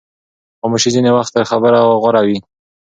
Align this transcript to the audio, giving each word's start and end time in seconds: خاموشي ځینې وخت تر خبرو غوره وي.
خاموشي 0.61 0.89
ځینې 0.95 1.11
وخت 1.17 1.31
تر 1.35 1.43
خبرو 1.51 1.99
غوره 2.01 2.21
وي. 2.27 2.37